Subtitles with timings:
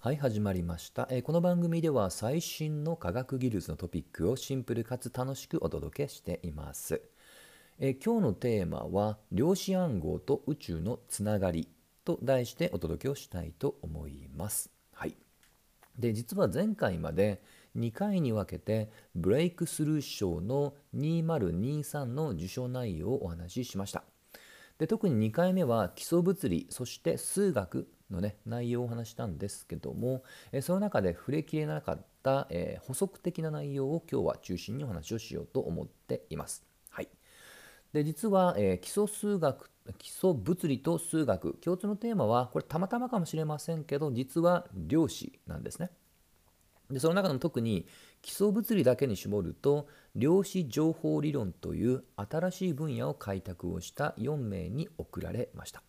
[0.00, 7.02] はい始まりました、えーこの番組では最新の科学技術のトピックをシンプルかつ楽しくお届けしています、
[7.80, 11.68] えー今日のテーマは量子暗号と宇宙のつながり
[12.04, 14.70] と題してお届けをしたいと思います。
[14.92, 15.16] はい。
[15.98, 17.42] で実は前回まで
[17.76, 24.04] 2回に分けてブレイクスルー賞の2023の受賞内容をお話ししました。
[24.78, 30.22] で特に2回目は基礎物理そして数学の、ね、内容をお話したんですけども
[30.52, 36.64] えその中で触れきれなかった、えー補足的な内容を今日は中心にお話をしようと思っています。
[36.90, 37.08] はい、
[37.92, 45.90] で実は、えー基礎数学基礎物理と数学共通のテーマはこれたまたまかもしれませんけど実は量子なんですね。
[46.90, 47.86] でその中でも特に
[48.22, 55.82] 基礎物理だけに絞ると量子情報理論という新しい分野を開拓をした4名に贈られました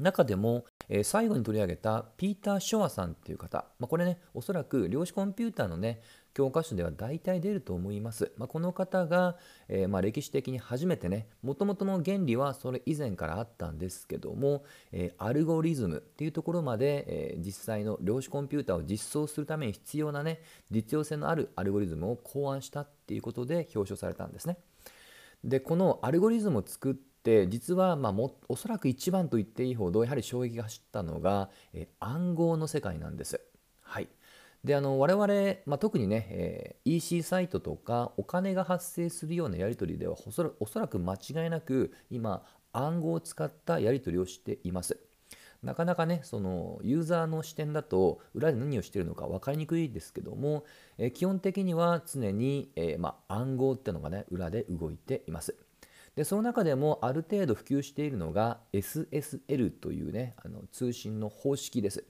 [0.00, 6.00] 中でも、えー最後に取り上げたピーター・ショアさんっていう方、まあ、これねおそらく量子コンピューターのね
[6.34, 9.36] 教科書では大体出ると思います、まあ、この方が、
[9.68, 20.40] えーまあ、歴史的に初めてねもともとの原理はそれ以前からあったんですけども、えーアルゴリズムっていうところまで、えー実際の量子コンピューターを実装するために必要なね
[20.70, 24.58] 実用性のあるアルゴリズムを考案したっていうことで表彰されたんですね。
[25.44, 26.94] でこのアルゴリズムを作っ
[27.28, 33.40] て実はまあもおそらく一番と言っていいほどやはり衝撃が走ったのが、え暗号の世界なんです。
[33.82, 34.08] はい
[34.64, 44.98] であの我々、まあ、特にね、えー EC サイトとかお金が発生するようなやり取りではおそらおそらく間違いなく今暗号を使ったやり取りをしています。
[45.62, 50.64] なかなかねそのユーザーの視点だと裏で何をしているのか分かりにくいですけども、
[50.96, 55.56] え基本的には常に、えーまあ、暗号ってのがね裏で動いています。
[56.18, 62.04] でその中でもある程度普及しているのが SSL というねあの通信の方式です。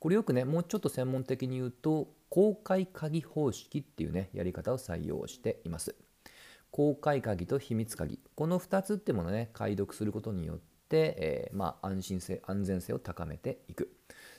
[0.00, 5.94] これよくねもうちょっと専門的に言うと公開鍵方式っていうねやり方を採用しています。
[6.72, 10.58] 公開鍵と秘密鍵この2つってものね解読することによっ
[10.88, 13.92] て、えーまあ、安心性安全性を高めていく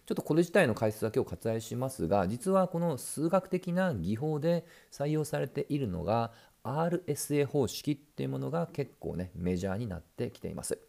[0.06, 6.32] ちょっとこれ自体の解説だけを割愛しますが実はこの数学的な技法で採用されているのが
[6.64, 10.80] RSA 方式っていうものが結構ねメジャーになってきています。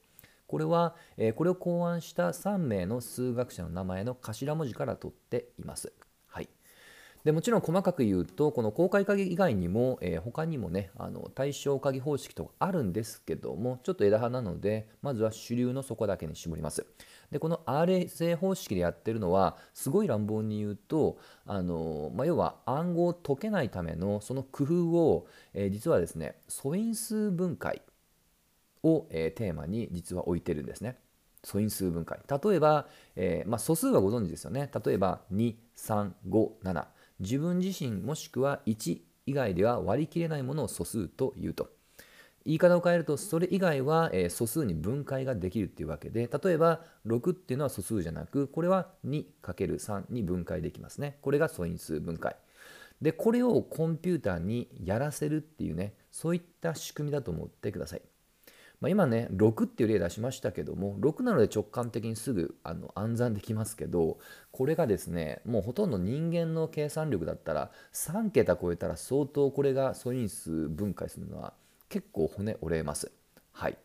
[0.46, 5.94] これは、えーこれを考案した3名の数学者の名前の頭文字から取っています。
[6.26, 6.48] はい、
[7.24, 16.86] でもちろん細かく言うとこの公開鍵以外にも、えー他にもねあの対象鍵方式とかあるんですけどもちょっと枝葉なのでまずは主流のそこだけに絞ります。
[17.32, 27.81] でこの RSA 方式でやってるのはすごい乱暴に言うとあの、まあ、要は暗号を解けないためのその工夫を、えー実はですね素因数分解
[28.82, 30.98] を、えーテーマに実は置いてるんですね。
[31.43, 32.20] 素因数分解。
[32.28, 34.70] 例えば、えーまあ、素数はご存知ですよね。
[34.84, 36.87] 例えば2357
[37.19, 41.70] 自分自身もしくは1以外では割り切れないものを素数というと。
[42.44, 51.19] 言い方を変えるとそれ以外は、え素数に分解ができるっていうわけで例えば6っていうのは素数じゃなくこれは 2×3 に分解できますね。
[51.22, 52.36] これが素因数分解。
[53.00, 58.02] でこれをコンピューターにやらせるっていうねそういった仕組みだと思ってください。
[58.81, 64.19] まあ、今ね6っていう例出しましたけども6なので直感的にすぐあの暗算できますけど
[64.50, 71.54] これがですねもうほとんど人間の計算力だったら3桁超えたら相当これが素因数分解するのは
[71.92, 73.12] 結構骨折れます。
[73.53, 73.76] はい、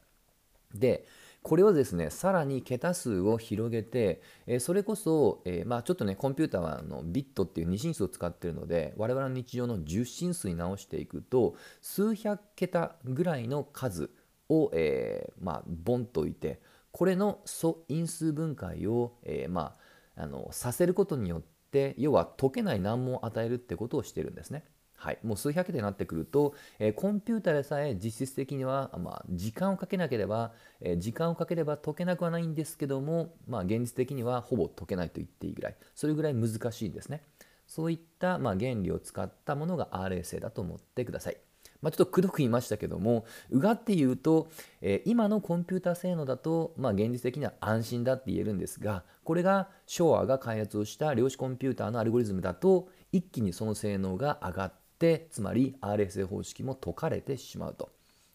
[0.74, 1.06] で
[1.44, 14.10] これをですねさらに桁数を広げて、えそれこそ、えまあ、ちょっとねコンピューターはあのビットっていう二進数を使ってるので我々の日常の十進数に直していくと数百桁ぐらいの数
[14.48, 19.76] を、えーまあ、ボンと置いてこれの素因数分解を、えーま
[20.16, 21.42] あ、あのさせることによっ
[21.72, 24.64] て要は解けない難問を与えるってことをしてるんですね。
[24.98, 35.76] はい、もう数百桁になってくると、えーコンピューターでさえ実質的には、まあ、時間をかけなければ、えー時間をかければ解けなくはないんですけども、まあ、現実的にはほぼ解けないと言っていいぐらい。
[35.96, 37.22] それぐらい難しいんですね。
[37.68, 41.38] そういった、まあ、原理を使ったものが RSA だと思ってください。
[41.82, 44.50] まあ、ちょっとくどく言いましたけどもうがって言うと、
[44.82, 54.87] えー今のコンピューター性能だと、まあ、現実的には安心だって言えるんですがこれがショアが開発をした量子コンピューターのアルゴリズムだと一気にその性能が上がって
[55.32, 57.90] つまり RSA 方式も解かれてしまうと。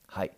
[0.06, 0.32] はい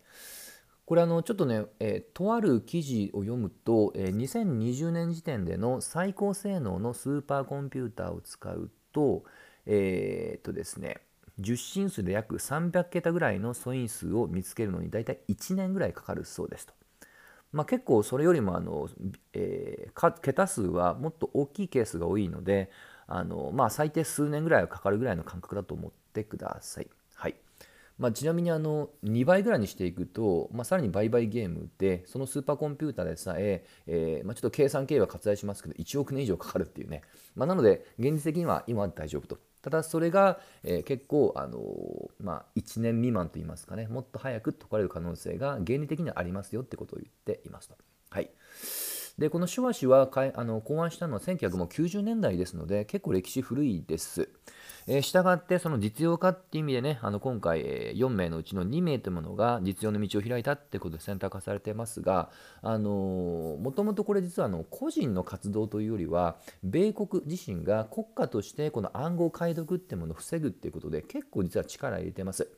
[0.87, 9.25] これあのちょっとね、えーとある記事を読むと、えー2020年時点での最高性能のスーパーコンピューターを使うと、
[9.65, 10.99] えーっとですね、
[11.41, 16.75] 10進数で約300桁ぐらいの素因数を見つけるのに大体1年ぐらいかかるそうですと。
[17.53, 18.89] まあ、結構それよりもあの、
[19.33, 22.69] えー、桁数はもっと大きいケースが多いので
[23.07, 26.89] あの、まあ、最低数年ぐらいはかかるぐらいの感覚だと思ってください。
[27.15, 27.35] はい
[27.99, 37.03] まあ、ちなみにあの2倍ぐらいにしていくと、まあ、さらに倍々ゲームでそのスーパーコンピューターでさええー、まあ、ちょっと計算経営は割愛しますけど1億年以上かかるっていうね、
[37.37, 47.77] まあ、なので現実的には今は大丈夫とただそれが、えー、結構、あのー、まあ、1年未満といいますかねもっと早く解かれる可能性が原理的にはありますよってことを言っていますと。
[48.11, 48.31] はい
[49.19, 54.29] でこの手話氏はかいあの考案したのは1990年代ですので結構歴史古いです。
[54.87, 62.31] えー、したがってその実用化っていう意味でねあの今回、え、4名のうちの2名というものが実用の道を開いたってことで選択されてますが
[62.63, 72.49] もともとこれ実はあの個人の活動というよりは米国自身が国家としてこの暗号解読ってものを防ぐっていうことで結構実は力を入れてます。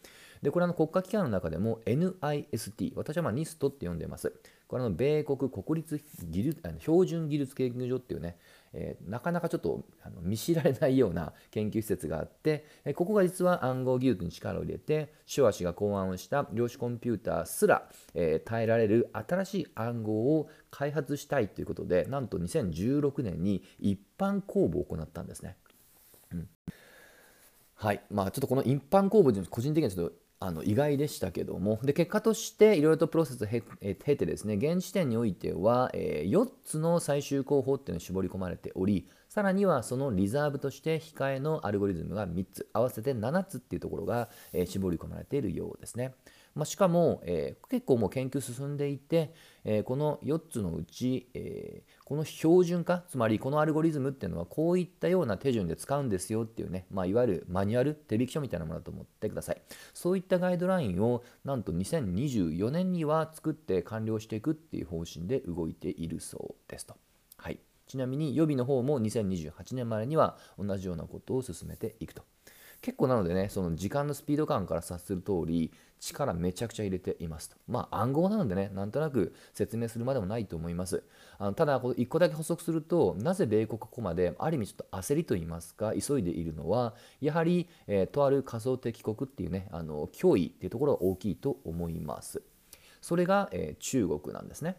[0.47, 4.33] でこれは国家機関の中でも NIST 私はまあ NIST って呼んでます。
[4.69, 8.37] これの米国国立技術あの標準技術研究所っていうね
[8.79, 25.57] えー、なかなかちょっとあの見知られないような 研究施設があって、えー、ここが実は暗号技術に力を入れてシュワ氏が考案をした量子コンピューターすら、えー、耐えられる新しい暗号を開発したいということでなんと2016年に一般公募を行ったんですね。
[26.33, 26.49] うん。
[27.75, 28.03] はい。
[28.11, 33.63] まあ、ちょっとこの一般公募個人的にはちょっとあの意外でしたけどもで結果としていろいろとプロセスを経
[33.95, 46.15] てですね現時点においては、えー、4つの最終候補っていうのが絞り込まれておりさらにはそのリザーブとして控えのアルゴリズムが3つ合わせて7つっていうところが、えー、絞り込まれているようですね。
[46.57, 59.61] まあ、しかも、えー、結構もう研究進んでいて、えー、この4つのうち、えー、この標準化つまりこのアルゴリズムっていうのはこういったような手順で使うんですよっていうね、まあ、いわゆるマニュアル手引き書みたいなものだと思ってください
[59.93, 66.97] そういったガイドラインをなんと2024年には作って完了していくっていう方針で動いているそうですと。
[67.37, 72.23] はい、ちなみに予備の方も2028年までには同じようなことを進めていくと。
[72.81, 77.57] 結構なのでね、その時間のスピード感から察する通り、力めちゃくちゃ入れていますと。
[77.67, 81.03] まあ暗号なのでね、なんとなく説明するまでもないと思います。
[81.39, 92.43] あのただ、1個だけ補足すると、なぜ米国ここまで、ある意味ちょっと焦りと言いますか、急いでいるのは、やはり、えー、とある仮想敵国っていうね、あの脅威っていうところが大きいと思います。
[93.01, 94.77] それが、えー、中国なんですね。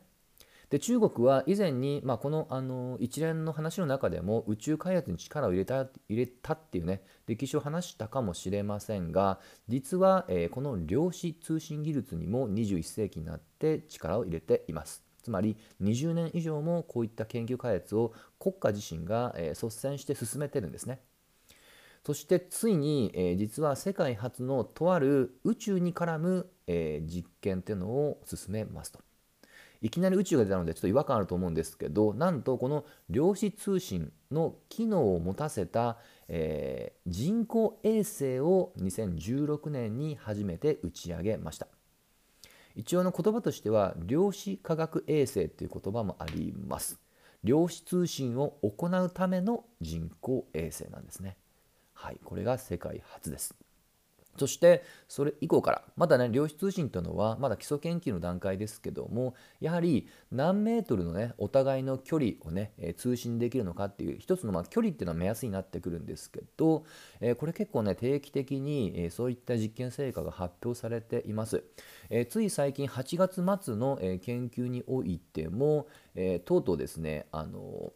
[0.70, 15.04] で中国は以前に、まあ、このあの一連の話の中でも宇宙開発に力を入れた入れたっていうね歴史を話したかもしれませんが実は、えー、この量子通信技術にも21世紀になって力を入れています。
[15.24, 21.00] つまり20年以上もこういった研究開発を国家自身が、えー、率先して進めてるんですね。
[22.06, 29.07] そしてついに、えー、実は世界初のとある宇宙に絡む、えー、実験っていうのを進めますと。
[29.82, 35.98] いきなり宇宙が出たのでちょっと違和感あると思うんですけどなんとこの量子通信の機能を持たせた、
[36.28, 41.68] えー、人工衛星を2016年に初めて打ち上げました。
[42.76, 47.00] 一応の言葉としては量子科学衛星という言葉もあります。
[47.44, 51.38] 量子通信を行うための人工衛星なんですね。
[51.94, 53.56] はいこれが世界初です。
[54.38, 66.86] そしてそれ以降からまだね量子通信というのはまだ基礎研究の段階ですけどもやはり何メートルのねお互いの距離をね、え通信できるのかっていう一つのまあ距離っていうのは目安になってくるんですけど、
[67.20, 71.64] えこれ結構ね定期的に、えそういった実験成果が発表されています、
[72.10, 77.94] えつい最近8月末の、え研究においても、えとうとうですねあの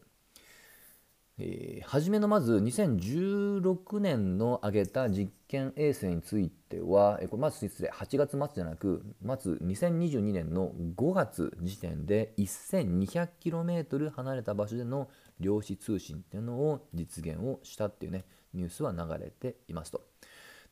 [1.43, 20.03] えー、初めのまず2016年の挙げた実験衛星については、えー、これまず失礼8月末じゃなくまず2022年の5月時点で 1200km 離れた場所での量子通信っていうのを実現をしたっていうねニュースは流れていますと。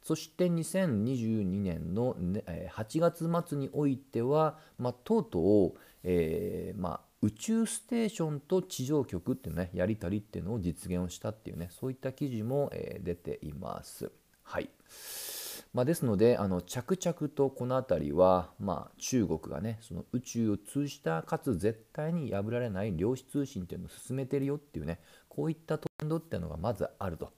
[0.04, 14.12] そして2022年の、ね、8月末においては、まあ、とうとう、えーまあ、宇宙ステーションと地上局っていうねやり取りっていうのを実現をしたっていうねそういった記事も、えー、出ています。
[14.44, 14.70] はい
[15.74, 27.32] まあ、ですのであの着々とこの辺りは、まあ、中国がねその宇宙を通じたかつ絶対に破られない量子通信っていうのを進めてるよっていうねこういったトレンドっていうのがまずあると。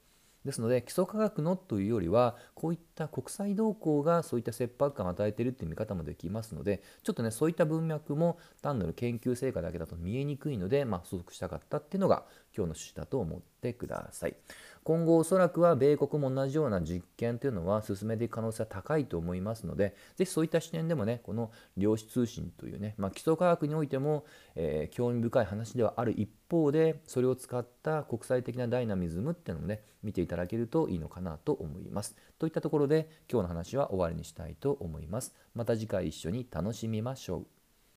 [0.45, 12.23] ですので基礎科学のというよりはこういった国際動向がそういった切迫感を与えているという見方もできますのでちょっとねそういった文脈も単なる研究成果だけだと見えにくいので、まあ、補足したかったっていうのが
[12.55, 14.35] 今日の趣旨だと思ってってください。
[14.83, 32.15] 今後おそらくは米国も同じような実験というのは進めていく可能性は高いと思いますので、ぜひそういった視点でもね、この量子通信というね、まあ、基礎科学においても、えー、興味深い話ではある一方で、それを使った国際的なダイナミズムっていうのもね、見ていただけるといいのかなと思います。
[32.39, 35.35] といったところで、今日の話は終わりにしたいと思います。
[35.53, 37.60] また次回一緒に楽しみましょう。